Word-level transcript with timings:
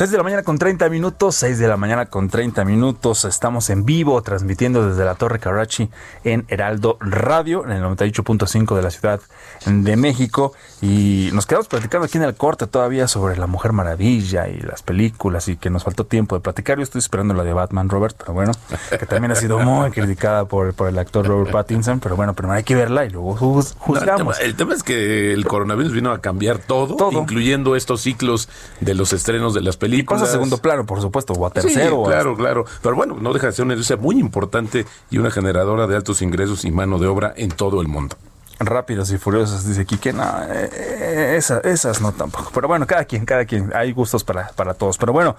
6 0.00 0.12
de 0.12 0.16
la 0.16 0.22
mañana 0.22 0.42
con 0.42 0.56
30 0.56 0.88
minutos, 0.88 1.34
6 1.34 1.58
de 1.58 1.68
la 1.68 1.76
mañana 1.76 2.06
con 2.06 2.30
30 2.30 2.64
minutos. 2.64 3.26
Estamos 3.26 3.68
en 3.68 3.84
vivo 3.84 4.22
transmitiendo 4.22 4.88
desde 4.88 5.04
la 5.04 5.14
Torre 5.14 5.38
Carrachi 5.38 5.90
en 6.24 6.46
Heraldo 6.48 6.96
Radio, 7.00 7.66
en 7.66 7.72
el 7.72 7.82
98.5 7.82 8.76
de 8.76 8.82
la 8.82 8.90
Ciudad 8.90 9.20
de 9.66 9.96
México. 9.96 10.54
Y 10.80 11.28
nos 11.34 11.44
quedamos 11.44 11.68
platicando 11.68 12.06
aquí 12.06 12.16
en 12.16 12.24
el 12.24 12.34
corte 12.34 12.66
todavía 12.66 13.08
sobre 13.08 13.36
la 13.36 13.46
Mujer 13.46 13.74
Maravilla 13.74 14.48
y 14.48 14.58
las 14.60 14.80
películas 14.82 15.48
y 15.48 15.58
que 15.58 15.68
nos 15.68 15.84
faltó 15.84 16.06
tiempo 16.06 16.34
de 16.34 16.40
platicar. 16.40 16.78
Yo 16.78 16.84
estoy 16.84 17.00
esperando 17.00 17.34
la 17.34 17.44
de 17.44 17.52
Batman, 17.52 17.90
Robert, 17.90 18.16
pero 18.16 18.32
bueno, 18.32 18.52
que 18.88 19.04
también 19.04 19.32
ha 19.32 19.34
sido 19.34 19.58
muy 19.58 19.90
criticada 19.90 20.46
por, 20.46 20.72
por 20.72 20.88
el 20.88 20.98
actor 20.98 21.26
Robert 21.26 21.50
Pattinson. 21.50 22.00
Pero 22.00 22.16
bueno, 22.16 22.32
primero 22.32 22.56
hay 22.56 22.64
que 22.64 22.74
verla 22.74 23.04
y 23.04 23.10
luego 23.10 23.36
juzgamos. 23.36 24.40
el, 24.40 24.54
tema, 24.56 24.72
es 24.72 24.82
que 24.82 25.34
el 25.34 25.44
coronavirus 25.44 25.92
vino 25.92 26.10
a 26.10 26.22
cambiar 26.22 26.56
todo, 26.56 26.96
todo, 26.96 27.20
incluyendo 27.20 27.76
estos 27.76 28.00
ciclos 28.00 28.48
de 28.80 28.94
los 28.94 29.12
estrenos 29.12 29.52
de 29.52 29.60
las 29.60 29.76
películas 29.76 29.89
y 29.94 30.02
pasa 30.02 30.24
a 30.24 30.28
segundo 30.28 30.58
plano, 30.58 30.86
por 30.86 31.00
supuesto, 31.00 31.32
o 31.32 31.46
a 31.46 31.50
tercero. 31.50 32.04
claro, 32.04 32.36
claro. 32.36 32.64
Pero 32.82 32.96
bueno, 32.96 33.16
no 33.20 33.32
deja 33.32 33.48
de 33.48 33.52
ser 33.52 33.64
una 33.64 33.74
industria 33.74 33.96
muy 33.96 34.18
importante 34.18 34.86
y 35.10 35.18
una 35.18 35.30
generadora 35.30 35.86
de 35.86 35.96
altos 35.96 36.22
ingresos 36.22 36.64
y 36.64 36.70
mano 36.70 36.98
de 36.98 37.06
obra 37.06 37.32
en 37.36 37.50
todo 37.50 37.80
el 37.80 37.88
mundo. 37.88 38.16
Rápidos 38.62 39.10
y 39.10 39.16
furiosas, 39.16 39.66
dice 39.66 39.86
Kike. 39.86 40.12
No, 40.12 40.22
eh, 40.22 40.70
eh, 40.72 41.40
esas, 41.64 42.02
no 42.02 42.12
tampoco. 42.12 42.50
Pero 42.52 42.68
bueno, 42.68 42.86
cada 42.86 43.06
quien, 43.06 43.24
cada 43.24 43.46
quien. 43.46 43.72
Hay 43.74 43.92
gustos 43.92 44.22
para, 44.22 44.48
para 44.48 44.74
todos. 44.74 44.98
Pero 44.98 45.14
bueno, 45.14 45.34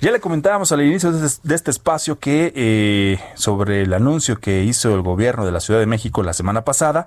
ya 0.00 0.10
le 0.10 0.18
comentábamos 0.18 0.72
al 0.72 0.82
inicio 0.82 1.12
de 1.12 1.24
este, 1.24 1.54
este 1.54 1.70
espacio 1.70 2.18
que 2.18 2.52
eh, 2.56 3.20
sobre 3.34 3.82
el 3.82 3.94
anuncio 3.94 4.40
que 4.40 4.64
hizo 4.64 4.92
el 4.92 5.02
gobierno 5.02 5.46
de 5.46 5.52
la 5.52 5.60
Ciudad 5.60 5.78
de 5.78 5.86
México 5.86 6.24
la 6.24 6.32
semana 6.32 6.64
pasada 6.64 7.06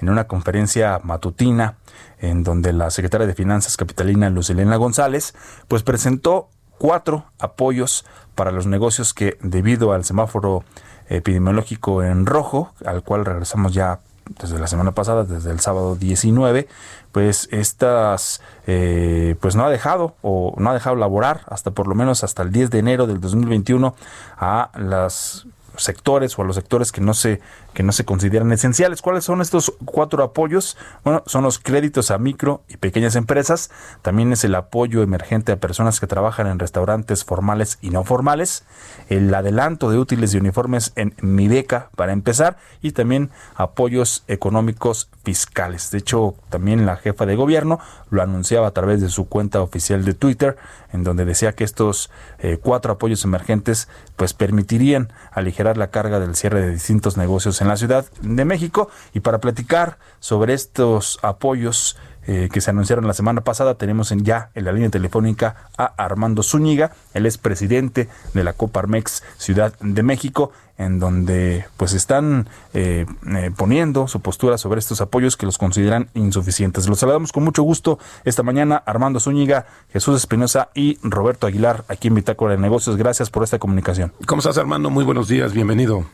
en 0.00 0.08
una 0.08 0.28
conferencia 0.28 1.00
matutina 1.02 1.78
en 2.20 2.44
donde 2.44 2.72
la 2.72 2.88
secretaria 2.90 3.26
de 3.26 3.34
Finanzas 3.34 3.76
capitalina 3.76 4.30
Lucilena 4.30 4.76
González 4.76 5.34
pues 5.66 5.82
presentó 5.82 6.48
cuatro 6.78 7.24
apoyos 7.40 8.06
para 8.36 8.52
los 8.52 8.66
negocios 8.68 9.14
que 9.14 9.36
debido 9.42 9.92
al 9.92 10.04
semáforo 10.04 10.62
epidemiológico 11.08 12.02
en 12.02 12.24
rojo, 12.26 12.72
al 12.84 13.02
cual 13.02 13.24
regresamos 13.24 13.72
ya 13.72 14.00
desde 14.40 14.58
la 14.58 14.66
semana 14.66 14.92
pasada, 14.92 15.24
desde 15.24 15.50
el 15.50 15.60
sábado 15.60 15.96
19, 15.96 16.68
pues 17.12 17.48
estas, 17.50 18.40
eh, 18.66 19.36
pues 19.40 19.56
no 19.56 19.64
ha 19.64 19.70
dejado 19.70 20.14
o 20.22 20.54
no 20.58 20.70
ha 20.70 20.74
dejado 20.74 20.96
laborar 20.96 21.42
hasta 21.46 21.70
por 21.70 21.86
lo 21.86 21.94
menos 21.94 22.24
hasta 22.24 22.42
el 22.42 22.52
10 22.52 22.70
de 22.70 22.78
enero 22.78 23.06
del 23.06 23.20
2021 23.20 23.94
a 24.36 24.70
las 24.74 25.46
sectores 25.82 26.38
o 26.38 26.42
a 26.42 26.44
los 26.44 26.56
sectores 26.56 26.92
que 26.92 27.00
no 27.00 27.14
se 27.14 27.40
que 27.74 27.82
no 27.82 27.92
se 27.92 28.04
consideran 28.04 28.50
esenciales. 28.50 29.02
¿Cuáles 29.02 29.24
son 29.24 29.40
estos 29.40 29.72
cuatro 29.84 30.24
apoyos? 30.24 30.76
Bueno, 31.04 31.22
son 31.26 31.44
los 31.44 31.58
créditos 31.58 32.10
a 32.10 32.18
micro 32.18 32.62
y 32.68 32.76
pequeñas 32.76 33.14
empresas, 33.14 33.70
también 34.02 34.32
es 34.32 34.42
el 34.44 34.54
apoyo 34.54 35.02
emergente 35.02 35.52
a 35.52 35.56
personas 35.56 36.00
que 36.00 36.06
trabajan 36.06 36.46
en 36.46 36.58
restaurantes 36.58 37.24
formales 37.24 37.78
y 37.80 37.90
no 37.90 38.04
formales, 38.04 38.64
el 39.08 39.32
adelanto 39.32 39.90
de 39.90 39.98
útiles 39.98 40.34
y 40.34 40.38
uniformes 40.38 40.92
en 40.96 41.14
Mi 41.20 41.46
Beca 41.46 41.90
para 41.94 42.12
empezar 42.12 42.56
y 42.82 42.92
también 42.92 43.30
apoyos 43.54 44.24
económicos 44.26 45.08
fiscales. 45.22 45.90
De 45.90 45.98
hecho, 45.98 46.34
también 46.48 46.86
la 46.86 46.96
jefa 46.96 47.26
de 47.26 47.36
gobierno 47.36 47.78
lo 48.10 48.22
anunciaba 48.22 48.68
a 48.68 48.72
través 48.72 49.00
de 49.00 49.10
su 49.10 49.28
cuenta 49.28 49.60
oficial 49.60 50.04
de 50.04 50.14
Twitter, 50.14 50.56
en 50.92 51.04
donde 51.04 51.24
decía 51.24 51.52
que 51.52 51.64
estos 51.64 52.10
eh, 52.38 52.58
cuatro 52.60 52.94
apoyos 52.94 53.24
emergentes 53.24 53.88
pues 54.16 54.32
permitirían 54.32 55.12
aligerar 55.32 55.67
la 55.76 55.90
carga 55.90 56.20
del 56.20 56.34
cierre 56.34 56.60
de 56.60 56.72
distintos 56.72 57.16
negocios 57.16 57.60
en 57.60 57.68
la 57.68 57.76
Ciudad 57.76 58.06
de 58.22 58.44
México. 58.44 58.90
Y 59.12 59.20
para 59.20 59.40
platicar 59.40 59.98
sobre 60.20 60.54
estos 60.54 61.18
apoyos 61.22 61.96
eh, 62.28 62.50
que 62.52 62.60
se 62.60 62.68
anunciaron 62.68 63.06
la 63.06 63.14
semana 63.14 63.40
pasada, 63.40 63.76
tenemos 63.76 64.12
en 64.12 64.22
ya 64.22 64.50
en 64.54 64.66
la 64.66 64.72
línea 64.72 64.90
telefónica 64.90 65.56
a 65.78 65.86
Armando 65.96 66.42
Zúñiga, 66.42 66.92
él 67.14 67.24
es 67.24 67.38
presidente 67.38 68.06
de 68.34 68.44
la 68.44 68.52
Coparmex 68.52 69.22
Ciudad 69.38 69.72
de 69.80 70.02
México, 70.02 70.52
en 70.76 71.00
donde 71.00 71.64
pues 71.78 71.94
están 71.94 72.46
eh, 72.74 73.06
eh, 73.34 73.50
poniendo 73.56 74.08
su 74.08 74.20
postura 74.20 74.58
sobre 74.58 74.78
estos 74.78 75.00
apoyos 75.00 75.38
que 75.38 75.46
los 75.46 75.56
consideran 75.56 76.10
insuficientes. 76.12 76.86
Los 76.86 76.98
saludamos 76.98 77.32
con 77.32 77.44
mucho 77.44 77.62
gusto 77.62 77.98
esta 78.26 78.42
mañana, 78.42 78.76
Armando 78.84 79.20
Zúñiga, 79.20 79.64
Jesús 79.90 80.18
Espinosa 80.18 80.68
y 80.74 80.98
Roberto 81.02 81.46
Aguilar, 81.46 81.86
aquí 81.88 82.08
en 82.08 82.14
Bitácora 82.14 82.52
de 82.52 82.58
Negocios. 82.58 82.98
Gracias 82.98 83.30
por 83.30 83.42
esta 83.42 83.58
comunicación. 83.58 84.12
¿Cómo 84.26 84.40
estás, 84.40 84.58
Armando? 84.58 84.90
Muy 84.90 85.04
buenos 85.06 85.28
días, 85.28 85.54
bienvenido. 85.54 86.04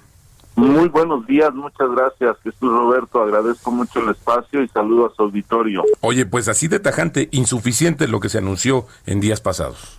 Muy 0.57 0.89
buenos 0.89 1.27
días, 1.27 1.53
muchas 1.53 1.91
gracias 1.91 2.37
Jesús 2.45 2.71
Roberto, 2.71 3.21
agradezco 3.21 3.73
mucho 3.73 4.01
el 4.01 4.11
espacio 4.11 4.63
y 4.63 4.69
saludo 4.69 5.07
a 5.07 5.15
su 5.15 5.23
auditorio. 5.23 5.83
Oye, 6.01 6.27
pues 6.27 6.49
así 6.49 6.69
de 6.69 6.79
tajante, 6.79 7.29
insuficiente 7.33 8.07
lo 8.07 8.21
que 8.21 8.29
se 8.29 8.39
anunció 8.39 8.87
en 9.05 9.21
días 9.21 9.41
pasados. 9.41 9.99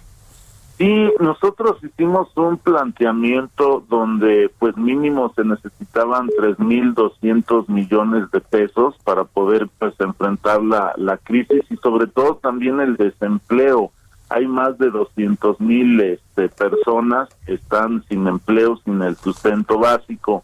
Sí, 0.77 1.09
nosotros 1.21 1.77
hicimos 1.83 2.27
un 2.35 2.57
planteamiento 2.57 3.85
donde 3.89 4.51
pues 4.59 4.75
mínimo 4.75 5.31
se 5.33 5.45
necesitaban 5.45 6.27
3.200 6.27 7.69
millones 7.69 8.29
de 8.31 8.41
pesos 8.41 8.95
para 9.05 9.23
poder 9.23 9.69
pues 9.79 9.93
enfrentar 9.99 10.61
la, 10.61 10.93
la 10.97 11.17
crisis 11.17 11.63
y 11.69 11.77
sobre 11.77 12.07
todo 12.07 12.35
también 12.35 12.81
el 12.81 12.97
desempleo 12.97 13.91
hay 14.29 14.47
más 14.47 14.77
de 14.77 14.89
200 14.89 15.59
mil 15.59 16.01
este, 16.01 16.49
personas 16.49 17.29
que 17.45 17.53
están 17.55 18.03
sin 18.09 18.27
empleo, 18.27 18.77
sin 18.83 19.01
el 19.01 19.15
sustento 19.15 19.77
básico. 19.79 20.43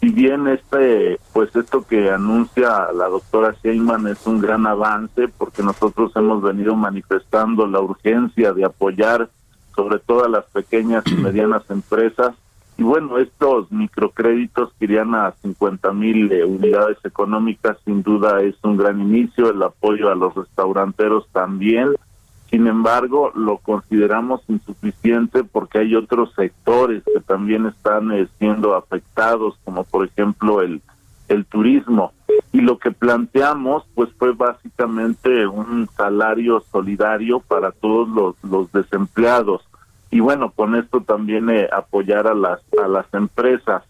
Si 0.00 0.10
bien 0.10 0.46
este, 0.46 1.18
pues 1.32 1.54
esto 1.56 1.86
que 1.86 2.10
anuncia 2.10 2.92
la 2.92 3.08
doctora 3.08 3.54
Sheinman 3.62 4.06
es 4.06 4.26
un 4.26 4.40
gran 4.40 4.66
avance, 4.66 5.28
porque 5.28 5.62
nosotros 5.62 6.12
hemos 6.14 6.42
venido 6.42 6.76
manifestando 6.76 7.66
la 7.66 7.80
urgencia 7.80 8.52
de 8.52 8.64
apoyar 8.64 9.28
sobre 9.74 9.98
todo 9.98 10.24
a 10.24 10.28
las 10.28 10.44
pequeñas 10.46 11.04
y 11.06 11.14
medianas 11.22 11.68
empresas. 11.70 12.34
Y 12.76 12.84
bueno, 12.84 13.18
estos 13.18 13.72
microcréditos 13.72 14.72
que 14.74 14.84
irían 14.84 15.14
a 15.16 15.32
50 15.42 15.92
mil 15.92 16.30
eh, 16.30 16.44
unidades 16.44 16.98
económicas, 17.04 17.76
sin 17.84 18.04
duda 18.04 18.40
es 18.40 18.54
un 18.62 18.76
gran 18.76 19.00
inicio, 19.00 19.50
el 19.50 19.60
apoyo 19.62 20.10
a 20.10 20.14
los 20.14 20.34
restauranteros 20.34 21.26
también 21.32 21.88
sin 22.50 22.66
embargo, 22.66 23.30
lo 23.34 23.58
consideramos 23.58 24.40
insuficiente 24.48 25.44
porque 25.44 25.80
hay 25.80 25.94
otros 25.94 26.32
sectores 26.34 27.02
que 27.04 27.20
también 27.20 27.66
están 27.66 28.10
eh, 28.12 28.26
siendo 28.38 28.74
afectados, 28.74 29.58
como 29.64 29.84
por 29.84 30.06
ejemplo 30.06 30.62
el, 30.62 30.80
el 31.28 31.44
turismo. 31.44 32.12
Y 32.52 32.62
lo 32.62 32.78
que 32.78 32.90
planteamos, 32.90 33.84
pues 33.94 34.08
fue 34.18 34.32
básicamente 34.32 35.46
un 35.46 35.88
salario 35.94 36.60
solidario 36.72 37.40
para 37.40 37.70
todos 37.70 38.08
los, 38.08 38.34
los 38.42 38.72
desempleados. 38.72 39.62
Y 40.10 40.20
bueno, 40.20 40.50
con 40.50 40.74
esto 40.74 41.02
también 41.02 41.50
eh, 41.50 41.68
apoyar 41.70 42.26
a 42.26 42.34
las, 42.34 42.60
a 42.82 42.88
las 42.88 43.12
empresas. 43.12 43.82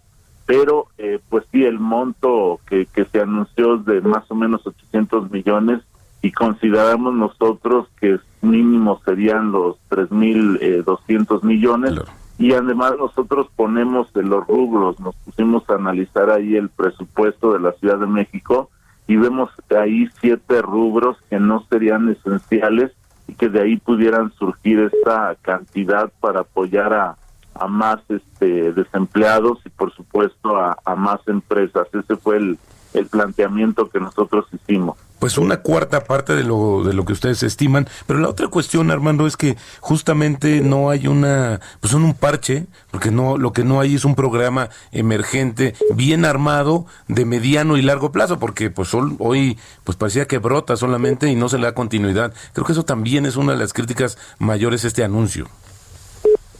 Pero, 0.47 0.89
eh, 0.99 1.21
pues 1.29 1.45
sí, 1.53 1.65
el 1.65 1.79
monto 1.79 2.59
que, 2.67 2.87
que 2.87 3.05
se 3.05 3.21
anunció 3.21 3.77
de 3.77 4.01
más 4.01 4.29
o 4.31 4.35
menos 4.35 4.67
800 4.67 5.31
millones 5.31 5.83
y 6.23 6.33
consideramos 6.33 7.15
nosotros 7.15 7.89
que 8.01 8.19
mínimo 8.41 9.01
serían 9.05 9.53
los 9.53 9.77
3.200 9.91 10.61
eh, 10.61 11.47
millones. 11.47 11.95
Y 12.39 12.53
además 12.53 12.95
nosotros 12.99 13.49
ponemos 13.57 14.13
de 14.13 14.23
los 14.23 14.47
rubros, 14.47 14.99
nos 15.01 15.15
pusimos 15.17 15.69
a 15.69 15.75
analizar 15.75 16.31
ahí 16.31 16.55
el 16.55 16.69
presupuesto 16.69 17.53
de 17.53 17.61
la 17.61 17.73
Ciudad 17.73 17.99
de 17.99 18.07
México 18.07 18.71
y 19.09 19.17
vemos 19.17 19.51
ahí 19.77 20.09
siete 20.21 20.63
rubros 20.63 21.17
que 21.31 21.41
no 21.41 21.65
serían 21.69 22.09
esenciales 22.09 22.93
y 23.27 23.35
que 23.35 23.49
de 23.49 23.61
ahí 23.61 23.77
pudieran 23.77 24.33
surgir 24.35 24.79
esta 24.81 25.35
cantidad 25.43 26.13
para 26.21 26.41
apoyar 26.41 26.95
a, 26.95 27.17
a 27.55 27.67
más 27.67 27.99
este 28.09 28.73
desempleados 28.73 29.59
y 29.65 29.71
por 29.71 29.93
supuesto 29.93 30.57
a, 30.57 30.77
a 30.85 30.95
más 30.95 31.21
empresas. 31.27 31.89
Ese 31.93 32.17
fue 32.17 32.37
el, 32.37 32.59
el 32.95 33.07
planteamiento 33.07 33.89
que 33.89 34.01
nosotros 34.01 34.47
hicimos. 34.53 34.97
Pues 35.19 35.37
una 35.37 35.63
cuarta 35.63 36.05
parte 36.05 36.37
de 36.37 36.45
lo 36.45 36.85
de 36.85 36.95
lo 36.95 37.05
que 37.05 37.13
ustedes 37.13 37.43
estiman 37.43 37.89
pero 38.07 38.21
la 38.21 38.29
otra 38.29 38.47
cuestión 38.47 38.93
Armando 38.93 39.27
es 39.27 39.37
que 39.37 39.57
justamente 39.81 40.61
no 40.61 40.91
hay 40.91 41.09
una 41.09 41.61
pues 41.81 41.93
un 41.93 42.15
parche 42.15 42.67
porque 42.93 43.11
no 43.11 43.37
lo 43.37 43.53
que 43.53 43.65
no 43.65 43.81
hay 43.81 43.97
es 43.97 44.05
un 44.05 44.15
programa 44.15 44.69
emergente 44.93 45.75
bien 45.93 46.25
armado 46.25 46.87
de 47.09 47.25
mediano 47.25 47.77
y 47.77 47.83
largo 47.83 48.13
plazo 48.13 48.39
porque 48.39 48.71
pues 48.71 48.95
hoy 48.95 49.59
pues 49.83 49.99
parecía 49.99 50.29
que 50.29 50.39
brota 50.39 50.77
solamente 50.77 51.29
y 51.29 51.35
no 51.35 51.49
se 51.49 51.59
le 51.59 51.65
da 51.65 51.75
continuidad. 51.75 52.33
Creo 52.53 52.65
que 52.65 52.73
eso 52.73 52.85
también 52.85 53.27
es 53.27 53.35
una 53.35 53.53
de 53.53 53.59
las 53.59 53.73
críticas 53.73 54.19
mayores 54.39 54.85
este 54.85 55.03
anuncio 55.03 55.49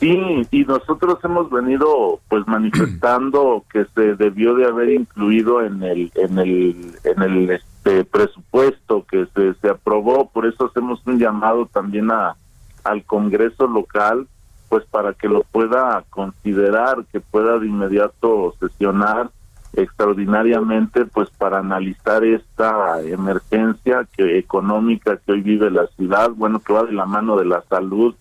Sí, 0.01 0.47
y 0.53 0.65
nosotros 0.65 1.19
hemos 1.25 1.51
venido 1.51 2.21
pues 2.29 2.47
manifestando 2.47 3.65
que 3.73 3.85
se 3.95 4.15
debió 4.15 4.55
de 4.55 4.67
haber 4.67 4.91
incluido 4.91 5.63
en 5.63 5.83
el 5.83 6.13
en 6.15 6.39
el 6.39 6.95
en 7.05 7.23
el 7.23 7.51
este 7.51 8.05
presupuesto 8.05 9.05
que 9.11 9.27
se, 9.35 9.55
se 9.55 9.69
aprobó, 9.69 10.29
por 10.31 10.47
eso 10.47 10.67
hacemos 10.67 11.01
un 11.07 11.19
llamado 11.19 11.67
también 11.67 12.11
a 12.11 12.37
al 12.85 13.05
Congreso 13.05 13.67
local 13.67 14.29
pues 14.69 14.85
para 14.85 15.15
que 15.15 15.29
lo 15.29 15.43
pueda 15.45 16.05
considerar, 16.11 17.05
que 17.11 17.21
pueda 17.21 17.59
de 17.59 17.67
inmediato 17.67 18.55
sesionar 18.61 19.31
extraordinariamente 19.75 21.07
pues 21.07 21.31
para 21.31 21.59
analizar 21.59 22.25
esta 22.25 23.01
emergencia 23.03 24.07
que 24.17 24.39
económica 24.39 25.17
que 25.17 25.33
hoy 25.33 25.41
vive 25.41 25.71
la 25.71 25.87
ciudad, 25.89 26.31
bueno, 26.31 26.61
que 26.61 26.73
va 26.73 26.85
de 26.85 26.93
la 26.93 27.07
mano 27.07 27.37
de 27.37 27.47
la 27.47 27.63
salud 27.63 28.15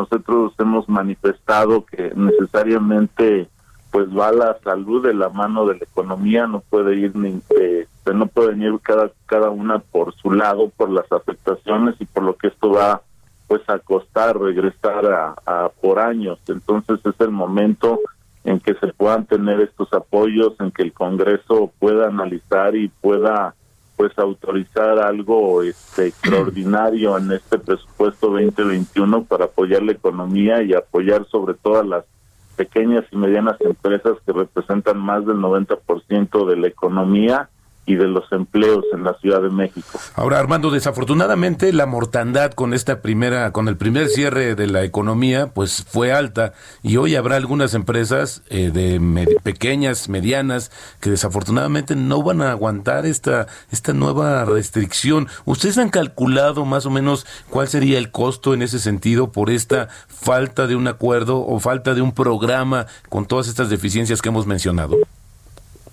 nosotros 0.00 0.52
hemos 0.58 0.88
manifestado 0.88 1.84
que 1.84 2.12
necesariamente 2.14 3.48
pues 3.90 4.08
va 4.08 4.30
la 4.30 4.56
salud 4.62 5.04
de 5.04 5.14
la 5.14 5.30
mano 5.30 5.66
de 5.66 5.76
la 5.78 5.84
economía, 5.84 6.46
no 6.46 6.60
puede 6.60 6.96
ir 6.96 7.16
ni 7.16 7.40
eh, 7.58 7.86
no 8.14 8.26
puede 8.26 8.56
ir 8.56 8.78
cada 8.82 9.10
cada 9.26 9.50
una 9.50 9.78
por 9.78 10.14
su 10.14 10.32
lado 10.32 10.70
por 10.76 10.90
las 10.90 11.10
afectaciones 11.12 11.94
y 12.00 12.04
por 12.06 12.24
lo 12.24 12.36
que 12.36 12.48
esto 12.48 12.70
va 12.70 13.02
pues 13.46 13.62
a 13.68 13.78
costar 13.80 14.38
regresar 14.38 15.34
a 15.44 15.70
por 15.80 15.98
años. 15.98 16.38
Entonces 16.46 17.00
es 17.04 17.20
el 17.20 17.30
momento 17.30 17.98
en 18.44 18.60
que 18.60 18.74
se 18.74 18.88
puedan 18.88 19.26
tener 19.26 19.60
estos 19.60 19.92
apoyos, 19.92 20.54
en 20.60 20.70
que 20.70 20.82
el 20.82 20.92
Congreso 20.92 21.72
pueda 21.78 22.06
analizar 22.06 22.74
y 22.74 22.88
pueda 22.88 23.54
pues 24.00 24.18
autorizar 24.18 24.98
algo 24.98 25.62
este 25.62 26.06
extraordinario 26.06 27.18
en 27.18 27.32
este 27.32 27.58
presupuesto 27.58 28.28
2021 28.28 29.24
para 29.24 29.44
apoyar 29.44 29.82
la 29.82 29.92
economía 29.92 30.62
y 30.62 30.72
apoyar 30.72 31.26
sobre 31.26 31.52
todo 31.52 31.80
a 31.80 31.84
las 31.84 32.04
pequeñas 32.56 33.04
y 33.12 33.16
medianas 33.16 33.60
empresas 33.60 34.16
que 34.24 34.32
representan 34.32 34.98
más 34.98 35.26
del 35.26 35.36
90% 35.36 36.46
de 36.48 36.56
la 36.56 36.66
economía 36.68 37.50
y 37.86 37.96
de 37.96 38.06
los 38.06 38.30
empleos 38.30 38.84
en 38.92 39.04
la 39.04 39.14
Ciudad 39.14 39.42
de 39.42 39.50
México. 39.50 39.98
Ahora, 40.14 40.38
Armando, 40.38 40.70
desafortunadamente 40.70 41.72
la 41.72 41.86
mortandad 41.86 42.52
con 42.52 42.72
esta 42.72 43.00
primera, 43.00 43.52
con 43.52 43.68
el 43.68 43.76
primer 43.76 44.08
cierre 44.08 44.54
de 44.54 44.66
la 44.66 44.84
economía, 44.84 45.48
pues 45.52 45.84
fue 45.88 46.12
alta 46.12 46.52
y 46.82 46.98
hoy 46.98 47.16
habrá 47.16 47.36
algunas 47.36 47.74
empresas 47.74 48.42
eh, 48.48 48.70
de 48.70 49.00
pequeñas, 49.42 50.08
medianas, 50.08 50.70
que 51.00 51.10
desafortunadamente 51.10 51.96
no 51.96 52.22
van 52.22 52.42
a 52.42 52.52
aguantar 52.52 53.06
esta 53.06 53.46
esta 53.70 53.92
nueva 53.92 54.44
restricción. 54.44 55.28
¿Ustedes 55.44 55.78
han 55.78 55.90
calculado 55.90 56.64
más 56.64 56.86
o 56.86 56.90
menos 56.90 57.26
cuál 57.48 57.68
sería 57.68 57.98
el 57.98 58.10
costo 58.10 58.54
en 58.54 58.62
ese 58.62 58.78
sentido 58.78 59.32
por 59.32 59.50
esta 59.50 59.88
falta 60.06 60.66
de 60.66 60.76
un 60.76 60.86
acuerdo 60.86 61.44
o 61.44 61.58
falta 61.60 61.94
de 61.94 62.02
un 62.02 62.12
programa 62.12 62.86
con 63.08 63.26
todas 63.26 63.48
estas 63.48 63.70
deficiencias 63.70 64.22
que 64.22 64.28
hemos 64.28 64.46
mencionado? 64.46 64.96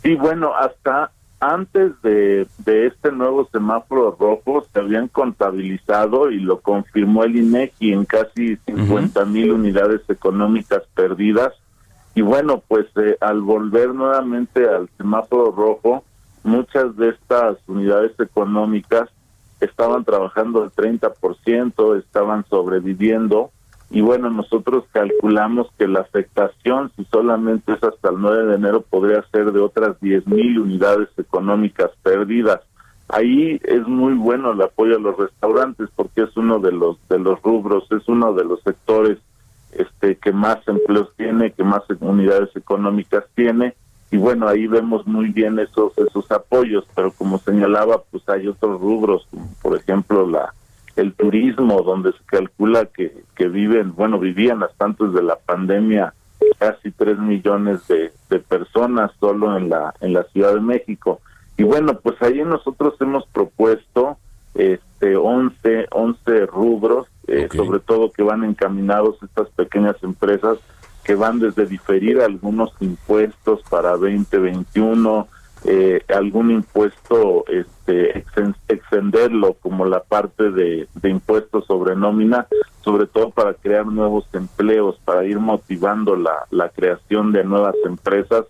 Sí, 0.03 0.15
bueno, 0.15 0.53
hasta 0.55 1.11
antes 1.39 2.01
de, 2.01 2.47
de 2.59 2.87
este 2.87 3.11
nuevo 3.11 3.47
semáforo 3.51 4.15
rojo 4.19 4.65
se 4.73 4.79
habían 4.79 5.07
contabilizado 5.07 6.31
y 6.31 6.39
lo 6.39 6.61
confirmó 6.61 7.23
el 7.23 7.35
INEGI 7.35 7.93
en 7.93 8.05
casi 8.05 8.57
50 8.65 9.25
mil 9.25 9.51
unidades 9.51 10.01
económicas 10.09 10.83
perdidas. 10.95 11.53
Y 12.15 12.21
bueno, 12.21 12.63
pues 12.67 12.87
eh, 12.95 13.17
al 13.21 13.41
volver 13.41 13.93
nuevamente 13.93 14.67
al 14.67 14.89
semáforo 14.97 15.51
rojo, 15.51 16.03
muchas 16.43 16.95
de 16.97 17.09
estas 17.09 17.57
unidades 17.67 18.19
económicas 18.19 19.09
estaban 19.59 20.03
trabajando 20.05 20.63
al 20.63 20.71
30%, 20.71 21.99
estaban 21.99 22.45
sobreviviendo 22.49 23.51
y 23.89 24.01
bueno, 24.01 24.29
nosotros 24.29 24.83
calculamos 24.91 25.67
que 25.77 25.87
la 25.87 26.01
afectación, 26.01 26.91
si 26.95 27.05
solamente 27.05 27.71
es 27.71 27.83
hasta 27.83 28.09
el 28.09 28.19
9 28.19 28.45
de 28.47 28.55
enero, 28.55 28.81
podría 28.81 29.23
ser 29.31 29.53
de 29.53 29.61
otras 29.61 29.99
10 30.01 30.27
mil 30.27 30.59
unidades 30.59 31.07
económicas 31.17 31.91
perdidas. 32.03 32.59
Ahí 33.07 33.61
es 33.63 33.87
muy 33.87 34.13
bueno 34.15 34.51
el 34.51 34.61
apoyo 34.61 34.97
a 34.97 34.99
los 34.99 35.17
restaurantes 35.17 35.87
porque 35.95 36.23
es 36.23 36.35
uno 36.35 36.59
de 36.59 36.73
los 36.73 36.97
de 37.07 37.17
los 37.17 37.41
rubros, 37.41 37.89
es 37.91 38.05
uno 38.09 38.33
de 38.33 38.43
los 38.43 38.61
sectores 38.63 39.17
este 39.71 40.17
que 40.17 40.33
más 40.33 40.57
empleos 40.67 41.13
tiene, 41.15 41.51
que 41.51 41.63
más 41.63 41.83
unidades 42.01 42.53
económicas 42.57 43.23
tiene 43.33 43.75
y 44.11 44.17
bueno 44.17 44.47
ahí 44.47 44.67
vemos 44.67 45.07
muy 45.07 45.29
bien 45.29 45.57
esos 45.59 45.97
esos 45.97 46.29
apoyos, 46.31 46.85
pero 46.93 47.11
como 47.11 47.37
señalaba 47.37 48.03
pues 48.11 48.27
hay 48.27 48.45
otros 48.49 48.81
rubros, 48.81 49.25
como 49.31 49.47
por 49.61 49.77
ejemplo 49.77 50.27
la 50.27 50.53
el 50.97 51.13
turismo, 51.13 51.81
donde 51.81 52.11
se 52.11 52.23
calcula 52.25 52.85
que, 52.85 53.23
que 53.35 53.47
viven, 53.47 53.95
bueno, 53.95 54.19
vivían 54.19 54.63
hasta 54.63 54.85
antes 54.85 55.13
de 55.13 55.23
la 55.23 55.37
pandemia 55.37 56.13
casi 56.59 56.91
tres 56.91 57.17
millones 57.19 57.87
de, 57.87 58.11
de 58.29 58.39
personas 58.39 59.11
solo 59.19 59.57
en 59.57 59.69
la, 59.69 59.93
en 60.01 60.13
la 60.13 60.23
Ciudad 60.23 60.53
de 60.53 60.61
México. 60.61 61.21
Y 61.55 61.63
bueno, 61.63 61.99
pues 61.99 62.21
ahí 62.21 62.43
nosotros 62.43 62.95
hemos 62.99 63.25
propuesto 63.27 64.17
este 64.55 65.15
11, 65.15 65.87
11 65.91 66.45
rubros, 66.47 67.07
eh, 67.27 67.47
sobre 67.55 67.79
todo 67.79 68.11
que 68.11 68.23
van 68.23 68.43
encaminados 68.43 69.21
estas 69.21 69.49
pequeñas 69.49 69.95
empresas 70.01 70.57
que 71.03 71.15
van 71.15 71.39
desde 71.39 71.65
diferir 71.65 72.21
algunos 72.21 72.71
impuestos 72.79 73.61
para 73.69 73.91
2021, 73.91 75.27
eh, 75.65 76.03
algún 76.09 76.51
impuesto 76.51 77.45
este 77.47 78.25
extenderlo 78.67 79.53
como 79.55 79.85
la 79.85 80.01
parte 80.01 80.51
de, 80.51 80.87
de 80.93 81.09
impuestos 81.09 81.65
sobre 81.65 81.95
nómina 81.95 82.47
sobre 82.87 83.05
todo 83.05 83.31
para 83.31 83.53
crear 83.53 83.85
nuevos 83.85 84.25
empleos 84.31 84.97
para 85.03 85.25
ir 85.25 85.39
motivando 85.39 86.15
la, 86.15 86.45
la 86.51 86.69
creación 86.69 87.33
de 87.33 87.43
nuevas 87.43 87.75
empresas 87.85 88.45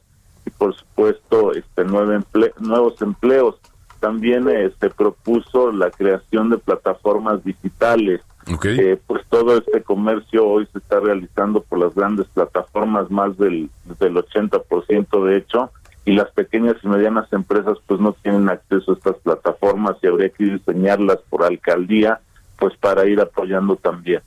y 0.46 0.52
por 0.52 0.76
supuesto 0.76 1.54
este 1.54 1.84
nueve 1.84 2.20
nuevos 2.60 3.02
empleos. 3.02 3.56
También 4.00 4.46
se 4.46 4.66
este, 4.66 4.90
propuso 4.92 5.72
la 5.72 5.90
creación 5.90 6.52
de 6.52 6.60
plataformas 6.60 7.44
digitales. 7.44 8.22
Eh, 8.64 8.98
pues 9.08 9.26
todo 9.28 9.58
este 9.58 9.82
comercio 9.82 10.48
hoy 10.48 10.68
se 10.72 10.78
está 10.78 11.00
realizando 11.00 11.62
por 11.64 11.80
las 11.80 11.96
grandes 11.96 12.28
plataformas 12.28 13.10
más 13.10 13.36
del 13.38 13.70
del 14.00 14.16
80% 14.16 15.26
de 15.26 15.38
hecho 15.38 15.72
y 16.08 16.14
las 16.14 16.32
pequeñas 16.32 16.78
y 16.82 16.88
medianas 16.88 17.32
empresas 17.34 17.78
pues 17.86 18.00
no 18.00 18.14
tienen 18.14 18.48
acceso 18.48 18.94
a 18.94 18.96
estas 18.96 19.16
plataformas 19.18 19.98
y 20.02 20.08
habría 20.08 20.30
que 20.30 20.46
diseñarlas 20.46 21.18
por 21.30 21.44
alcaldía 21.44 22.22
pues 22.58 22.78
para 22.78 23.06
ir 23.06 23.20
apoyando 23.20 23.76
también. 23.76 24.22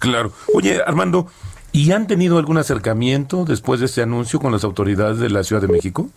Claro. 0.00 0.32
Oye, 0.52 0.82
Armando, 0.84 1.28
¿y 1.70 1.92
han 1.92 2.08
tenido 2.08 2.38
algún 2.38 2.58
acercamiento 2.58 3.44
después 3.44 3.78
de 3.78 3.86
este 3.86 4.02
anuncio 4.02 4.40
con 4.40 4.50
las 4.50 4.64
autoridades 4.64 5.18
de 5.20 5.30
la 5.30 5.44
Ciudad 5.44 5.62
de 5.62 5.68
México? 5.68 6.08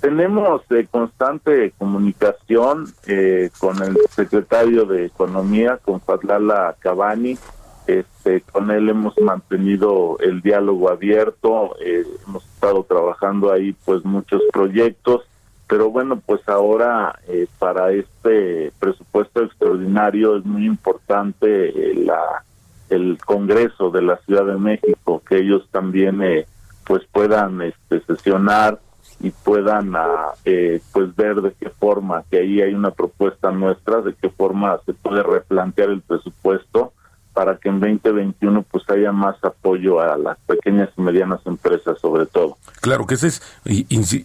Tenemos 0.00 0.60
eh, 0.70 0.88
constante 0.90 1.72
comunicación 1.78 2.92
eh, 3.06 3.50
con 3.58 3.80
el 3.80 3.96
secretario 4.10 4.86
de 4.86 5.06
Economía, 5.06 5.78
con 5.84 6.00
Fadlala 6.00 6.74
Cabani, 6.80 7.38
este, 7.86 8.40
con 8.40 8.70
él 8.70 8.88
hemos 8.88 9.16
mantenido 9.18 10.18
el 10.20 10.42
diálogo 10.42 10.90
abierto, 10.90 11.76
eh, 11.80 12.04
hemos 12.26 12.44
estado 12.44 12.82
trabajando 12.82 13.52
ahí 13.52 13.74
pues 13.84 14.04
muchos 14.04 14.42
proyectos, 14.52 15.22
pero 15.68 15.90
bueno, 15.90 16.20
pues 16.24 16.40
ahora 16.48 17.16
eh, 17.28 17.46
para 17.58 17.92
este 17.92 18.72
presupuesto 18.78 19.42
extraordinario 19.42 20.36
es 20.36 20.44
muy 20.44 20.66
importante 20.66 21.68
eh, 21.68 21.94
la 21.94 22.44
el 22.88 23.18
Congreso 23.24 23.90
de 23.90 24.02
la 24.02 24.16
Ciudad 24.18 24.46
de 24.46 24.56
México, 24.56 25.20
que 25.28 25.38
ellos 25.38 25.68
también 25.72 26.20
pues 26.84 27.02
puedan 27.10 27.60
este, 27.60 28.00
sesionar 28.02 28.78
y 29.18 29.30
puedan 29.30 29.96
ah, 29.96 30.34
pues 30.92 31.16
ver 31.16 31.42
de 31.42 31.52
qué 31.58 31.68
forma, 31.68 32.22
que 32.30 32.38
ahí 32.38 32.62
hay 32.62 32.74
una 32.74 32.92
propuesta 32.92 33.50
nuestra, 33.50 34.02
de 34.02 34.14
qué 34.14 34.28
forma 34.28 34.78
se 34.86 34.94
puede 34.94 35.24
replantear 35.24 35.90
el 35.90 36.00
presupuesto 36.00 36.92
para 37.36 37.58
que 37.58 37.68
en 37.68 37.80
2021 37.80 38.62
pues 38.62 38.88
haya 38.88 39.12
más 39.12 39.36
apoyo 39.44 40.00
a 40.00 40.16
las 40.16 40.38
pequeñas 40.46 40.88
y 40.96 41.02
medianas 41.02 41.40
empresas 41.44 42.00
sobre 42.00 42.24
todo. 42.24 42.56
Claro 42.80 43.06
que 43.06 43.16
ese 43.16 43.26
es 43.26 43.42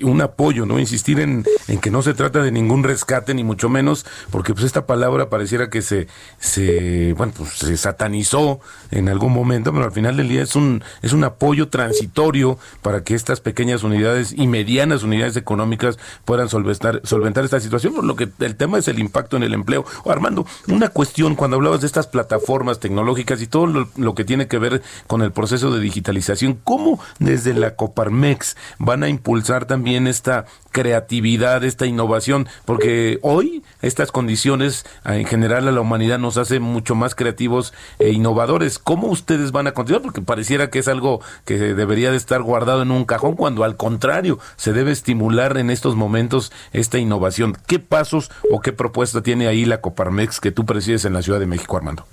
un 0.02 0.22
apoyo, 0.22 0.66
¿no? 0.66 0.80
Insistir 0.80 1.20
en, 1.20 1.44
en, 1.68 1.82
que 1.82 1.92
no 1.92 2.04
se 2.04 2.14
trata 2.14 2.42
de 2.42 2.54
ningún 2.54 2.86
rescate, 2.86 3.34
ni 3.34 3.44
mucho 3.44 3.68
menos, 3.68 4.06
porque 4.32 4.54
pues 4.54 4.64
esta 4.64 4.86
palabra 4.86 5.30
pareciera 5.30 5.70
que 5.70 5.82
se, 5.82 6.08
se 6.40 7.14
bueno, 7.18 7.34
pues 7.36 7.50
se 7.58 7.76
satanizó 7.76 8.62
en 8.92 9.10
algún 9.10 9.34
momento, 9.34 9.74
pero 9.74 9.84
al 9.84 9.92
final 9.92 10.16
del 10.16 10.30
día 10.30 10.44
es 10.44 10.56
un, 10.56 10.82
es 11.02 11.12
un 11.12 11.26
apoyo 11.26 11.68
transitorio 11.68 12.58
para 12.82 13.04
que 13.04 13.14
estas 13.14 13.42
pequeñas 13.42 13.84
unidades 13.84 14.34
y 14.38 14.48
medianas 14.48 15.04
unidades 15.04 15.36
económicas 15.36 16.00
puedan 16.24 16.48
solventar, 16.48 17.02
solventar 17.04 17.44
esta 17.44 17.60
situación, 17.60 17.94
por 17.94 18.06
lo 18.06 18.16
que 18.16 18.30
el 18.40 18.56
tema 18.56 18.78
es 18.78 18.88
el 18.88 19.00
impacto 19.00 19.36
en 19.36 19.44
el 19.44 19.54
empleo. 19.54 19.84
Armando, 20.06 20.46
una 20.70 20.88
cuestión, 20.88 21.36
cuando 21.36 21.58
hablabas 21.58 21.82
de 21.82 21.88
estas 21.88 22.08
plataformas 22.08 22.80
tecnológicas 22.80 23.01
y 23.42 23.48
todo 23.48 23.88
lo, 23.96 24.16
que 24.16 24.24
tiene 24.24 24.48
que 24.48 24.58
ver 24.58 24.82
con 25.08 25.22
el 25.22 25.32
proceso 25.32 25.72
de 25.72 25.80
digitalización, 25.80 26.60
¿cómo 26.64 27.00
desde 27.20 27.54
la 27.54 27.76
Coparmex 27.76 28.56
van 28.80 29.04
a 29.04 29.10
impulsar 29.10 29.66
también 29.66 30.08
esta 30.08 30.46
creatividad, 30.72 31.64
esta 31.64 31.86
innovación, 31.86 32.48
porque 32.66 33.20
hoy 33.22 33.64
estas 33.82 34.12
condiciones 34.12 34.86
ah, 35.04 35.18
en 35.18 35.26
general 35.26 35.68
a 35.68 35.72
la 35.72 35.82
humanidad 35.82 36.20
nos 36.20 36.38
hace 36.38 36.60
mucho 36.60 36.96
más 36.96 37.16
creativos 37.16 37.74
e 38.00 38.10
innovadores. 38.10 38.80
¿Cómo 38.80 39.08
ustedes 39.08 39.52
van 39.52 39.68
a 39.68 39.74
continuar? 39.74 40.02
Porque 40.02 40.22
pareciera 40.22 40.70
que 40.70 40.80
es 40.80 40.88
algo 40.88 41.22
que 41.46 41.58
debería 41.58 42.12
de 42.12 42.18
estar 42.18 42.42
guardado 42.42 42.82
en 42.82 42.92
un 42.92 43.06
cajón, 43.06 43.36
cuando 43.36 43.64
al 43.64 43.76
contrario 43.78 44.40
se 44.56 44.74
debe 44.74 44.92
estimular 44.92 45.58
en 45.58 45.70
estos 45.70 45.96
momentos 45.96 46.52
esta 46.72 46.98
innovación. 46.98 47.58
¿Qué 47.68 47.80
pasos 47.80 48.32
o 48.50 48.62
qué 48.62 48.72
propuesta 48.72 49.22
tiene 49.22 49.48
ahí 49.48 49.66
la 49.66 49.82
Coparmex 49.82 50.40
que 50.40 50.52
tú 50.52 50.66
presides 50.66 51.06
en 51.06 51.14
la 51.14 51.22
Ciudad 51.22 51.40
de 51.40 51.48
México, 51.48 51.78
Armando? 51.78 52.06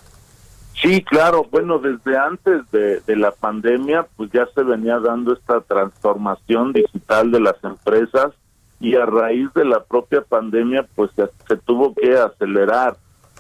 Sí, 0.81 1.03
claro. 1.03 1.45
Bueno, 1.51 1.79
desde 1.79 2.17
antes 2.17 2.71
de, 2.71 3.17
la 3.17 3.33
pandemia, 3.33 4.07
pues 4.17 4.31
ya 4.33 4.47
se 4.55 4.63
venía 4.63 4.99
dando 5.01 5.33
esta 5.33 5.61
transformación 5.61 6.73
digital 6.73 7.33
de 7.33 7.41
las 7.41 7.63
empresas 7.65 8.33
y 8.81 8.95
a 8.95 9.05
raíz 9.05 9.53
de 9.55 9.65
la 9.65 9.83
propia 9.83 10.21
pandemia, 10.21 10.87
pues 10.95 11.11
se, 11.17 11.29
se 11.49 11.57
tuvo 11.57 11.95
que 11.95 12.17
acelerar. 12.17 12.97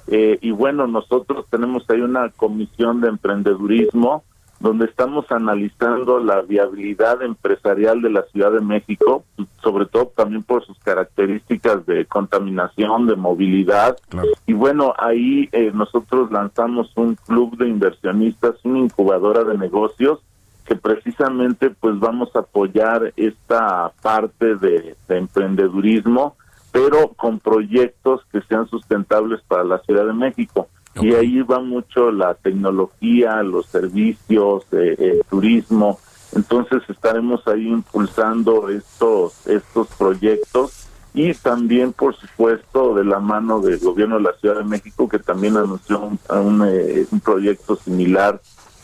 Eh, 0.08 0.38
y 0.40 0.50
bueno, 0.50 0.86
nosotros 0.86 1.46
tenemos 1.50 1.88
ahí 1.90 2.00
una 2.00 2.30
comisión 2.30 3.00
de 3.00 3.08
emprendedurismo 3.08 4.24
donde 4.60 4.86
estamos 4.86 5.30
analizando 5.30 6.18
la 6.18 6.42
viabilidad 6.42 7.22
empresarial 7.22 8.02
de 8.02 8.10
la 8.10 8.22
Ciudad 8.24 8.52
de 8.52 8.60
México, 8.60 9.24
sobre 9.62 9.86
todo 9.86 10.12
también 10.16 10.42
por 10.42 10.64
sus 10.64 10.78
características 10.80 11.86
de 11.86 12.06
contaminación, 12.06 13.06
de 13.06 13.16
movilidad. 13.16 13.96
Y 14.46 14.54
bueno, 14.54 14.94
ahí 14.98 15.48
eh, 15.52 15.70
nosotros 15.72 16.32
lanzamos 16.32 16.90
un 16.96 17.14
club 17.14 17.56
de 17.56 17.68
inversionistas, 17.68 18.56
una 18.64 18.80
incubadora 18.80 19.44
de 19.44 19.56
negocios, 19.56 20.20
que 20.64 20.74
precisamente 20.74 21.70
pues 21.70 21.98
vamos 21.98 22.34
a 22.34 22.40
apoyar 22.40 23.12
esta 23.16 23.92
parte 24.02 24.56
de, 24.56 24.96
de 25.08 25.18
emprendedurismo, 25.18 26.36
pero 26.72 27.08
con 27.16 27.38
proyectos 27.38 28.22
que 28.30 28.42
sean 28.42 28.68
sustentables 28.68 29.40
para 29.48 29.64
la 29.64 29.78
Ciudad 29.78 30.06
de 30.06 30.12
México. 30.12 30.68
Y 31.00 31.14
ahí 31.14 31.42
va 31.42 31.60
mucho 31.60 32.10
la 32.10 32.34
tecnología, 32.34 33.42
los 33.42 33.66
servicios, 33.66 34.64
eh, 34.72 34.96
el 34.98 35.22
turismo. 35.28 35.98
Entonces 36.34 36.82
estaremos 36.88 37.46
ahí 37.46 37.68
impulsando 37.68 38.68
estos 38.68 39.46
estos 39.46 39.88
proyectos 39.98 40.88
y 41.14 41.32
también, 41.34 41.92
por 41.92 42.14
supuesto, 42.14 42.94
de 42.94 43.04
la 43.04 43.18
mano 43.18 43.60
del 43.60 43.78
gobierno 43.78 44.16
de 44.16 44.22
la 44.22 44.34
Ciudad 44.34 44.58
de 44.58 44.64
México, 44.64 45.08
que 45.08 45.18
también 45.18 45.56
anunció 45.56 46.00
un, 46.00 46.18
un, 46.28 46.68
eh, 46.68 47.06
un 47.10 47.20
proyecto 47.20 47.76
similar 47.76 48.40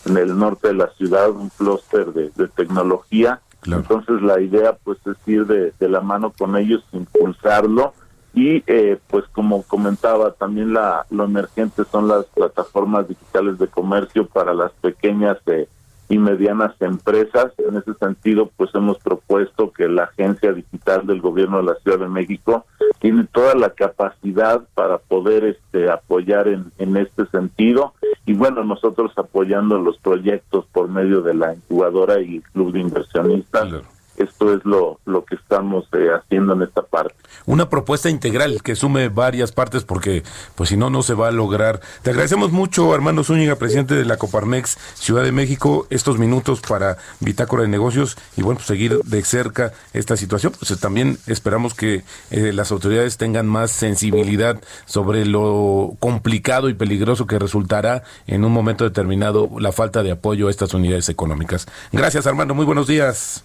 en 0.07 0.17
el 0.17 0.37
norte 0.37 0.69
de 0.69 0.75
la 0.75 0.89
ciudad, 0.95 1.31
un 1.31 1.51
clúster 1.51 2.13
de, 2.13 2.31
de, 2.35 2.49
tecnología. 2.49 3.41
Entonces 3.67 4.21
la 4.21 4.41
idea 4.41 4.77
pues 4.85 4.99
es 5.07 5.17
ir 5.27 5.47
de, 5.47 5.73
de 5.79 5.89
la 5.89 6.01
mano 6.01 6.33
con 6.37 6.57
ellos, 6.57 6.85
impulsarlo 6.93 7.95
y 8.35 8.65
eh, 8.67 8.99
pues 9.09 9.25
como 9.33 9.63
comentaba 9.63 10.33
también 10.33 10.73
la 10.73 11.07
lo 11.11 11.25
emergente 11.25 11.85
son 11.91 12.09
las 12.09 12.25
plataformas 12.27 13.09
digitales 13.09 13.59
de 13.59 13.69
comercio 13.69 14.27
para 14.27 14.53
las 14.53 14.73
pequeñas 14.73 15.39
eh, 15.47 15.69
y 16.09 16.19
medianas 16.19 16.75
empresas. 16.81 17.53
En 17.59 17.77
ese 17.77 17.95
sentido 17.95 18.51
pues 18.57 18.75
hemos 18.75 18.99
propuesto 18.99 19.73
que 19.73 19.89
la 19.89 20.05
agencia 20.05 20.53
digital 20.53 21.07
del 21.07 21.21
gobierno 21.21 21.59
de 21.59 21.65
la 21.65 21.75
Ciudad 21.77 22.01
de 22.01 22.09
México 22.09 22.67
tiene 22.99 23.25
toda 23.33 23.55
la 23.55 23.71
capacidad 23.71 24.63
para 24.75 24.99
poder 24.99 25.45
este 25.45 25.89
apoyar 25.89 26.49
en, 26.49 26.73
en 26.79 26.97
este 26.97 27.27
sentido. 27.27 27.95
Y 28.27 28.35
bueno 28.35 28.65
nosotros 28.65 29.13
apoyando 29.17 29.79
los 29.79 29.97
proyectos 29.99 30.67
por 30.73 30.89
medio 30.89 31.23
de 31.23 31.35
la 31.35 31.55
incubadora 31.55 32.21
y 32.21 32.37
el 32.37 32.43
club 32.43 32.73
de 32.73 32.81
inversionistas 32.81 33.94
esto 34.17 34.55
es 34.55 34.65
lo, 34.65 35.01
lo 35.05 35.25
que 35.25 35.35
estamos 35.37 35.87
eh, 35.93 36.09
haciendo 36.15 36.55
en 36.55 36.63
esta 36.63 36.83
parte. 36.83 37.15
Una 37.47 37.69
propuesta 37.69 38.11
integral 38.11 38.63
que 38.63 38.77
sume 38.77 39.09
varias 39.09 39.53
partes 39.53 39.85
porque 39.85 40.23
pues 40.55 40.69
si 40.69 40.77
no, 40.77 40.91
no 40.91 41.03
se 41.03 41.15
va 41.15 41.29
a 41.29 41.33
lograr. 41.33 41.81
Te 42.03 42.11
agradecemos 42.11 42.53
mucho, 42.53 42.95
Armando 42.95 43.25
Zúñiga, 43.25 43.57
presidente 43.57 43.95
de 43.95 44.05
la 44.05 44.17
Coparmex 44.17 44.79
Ciudad 44.95 45.23
de 45.23 45.33
México, 45.33 45.87
estos 45.91 46.19
minutos 46.19 46.61
para 46.61 46.97
Bitácora 47.21 47.63
de 47.63 47.69
Negocios 47.69 48.17
y 48.37 48.43
bueno, 48.43 48.59
pues 48.59 48.67
seguir 48.67 49.01
de 49.05 49.23
cerca 49.25 49.73
esta 49.93 50.17
situación. 50.17 50.53
Pues 50.59 50.79
también 50.81 51.19
esperamos 51.27 51.75
que 51.75 52.05
eh, 52.31 52.53
las 52.53 52.73
autoridades 52.73 53.17
tengan 53.17 53.47
más 53.47 53.71
sensibilidad 53.71 54.61
sobre 54.85 55.25
lo 55.27 55.97
complicado 55.99 56.69
y 56.69 56.75
peligroso 56.75 57.27
que 57.27 57.39
resultará 57.39 58.03
en 58.27 58.45
un 58.45 58.53
momento 58.53 58.85
determinado 58.85 59.51
la 59.59 59.73
falta 59.73 60.03
de 60.03 60.13
apoyo 60.13 60.49
a 60.49 60.51
estas 60.51 60.75
unidades 60.75 61.09
económicas. 61.09 61.67
Gracias, 61.93 62.27
Armando. 62.27 62.55
Muy 62.55 62.65
buenos 62.65 62.87
días. 62.87 63.45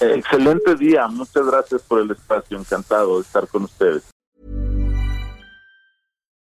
Excelente 0.00 0.74
día, 0.76 1.06
muchas 1.08 1.46
gracias 1.46 1.82
por 1.82 2.00
el 2.00 2.10
espacio, 2.10 2.58
encantado 2.58 3.16
de 3.16 3.22
estar 3.22 3.46
con 3.48 3.64
ustedes. 3.64 4.13